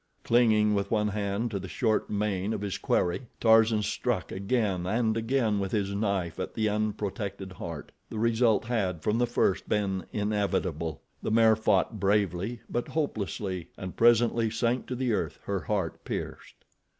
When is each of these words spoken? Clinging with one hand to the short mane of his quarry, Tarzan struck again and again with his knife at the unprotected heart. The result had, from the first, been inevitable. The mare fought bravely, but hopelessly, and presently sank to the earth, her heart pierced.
Clinging 0.23 0.73
with 0.73 0.89
one 0.89 1.09
hand 1.09 1.51
to 1.51 1.59
the 1.59 1.67
short 1.67 2.09
mane 2.09 2.53
of 2.53 2.61
his 2.61 2.79
quarry, 2.79 3.27
Tarzan 3.39 3.83
struck 3.83 4.31
again 4.31 4.87
and 4.87 5.15
again 5.15 5.59
with 5.59 5.71
his 5.71 5.93
knife 5.93 6.39
at 6.39 6.55
the 6.55 6.67
unprotected 6.69 7.51
heart. 7.51 7.91
The 8.09 8.17
result 8.17 8.65
had, 8.65 9.03
from 9.03 9.19
the 9.19 9.27
first, 9.27 9.69
been 9.69 10.05
inevitable. 10.11 11.01
The 11.21 11.29
mare 11.29 11.55
fought 11.55 11.99
bravely, 11.99 12.61
but 12.67 12.87
hopelessly, 12.87 13.67
and 13.77 13.95
presently 13.95 14.49
sank 14.49 14.87
to 14.87 14.95
the 14.95 15.13
earth, 15.13 15.37
her 15.43 15.59
heart 15.59 16.03
pierced. 16.03 16.55